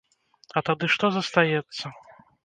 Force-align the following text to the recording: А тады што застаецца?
А 0.55 0.61
тады 0.69 0.85
што 0.93 1.11
застаецца? 1.17 1.85